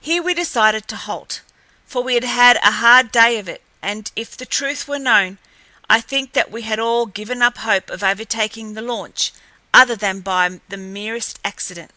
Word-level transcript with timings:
Here 0.00 0.22
we 0.22 0.32
decided 0.32 0.88
to 0.88 0.96
halt, 0.96 1.42
for 1.84 2.02
we 2.02 2.14
had 2.14 2.24
had 2.24 2.56
a 2.62 2.70
hard 2.80 3.12
day 3.12 3.36
of 3.36 3.46
it, 3.46 3.62
and, 3.82 4.10
if 4.16 4.34
the 4.34 4.46
truth 4.46 4.88
were 4.88 4.98
known, 4.98 5.36
I 5.86 6.00
think 6.00 6.32
that 6.32 6.50
we 6.50 6.62
had 6.62 6.78
all 6.78 7.04
given 7.04 7.42
up 7.42 7.58
hope 7.58 7.90
of 7.90 8.02
overtaking 8.02 8.72
the 8.72 8.80
launch 8.80 9.34
other 9.74 9.96
than 9.96 10.20
by 10.20 10.62
the 10.70 10.78
merest 10.78 11.40
accident. 11.44 11.90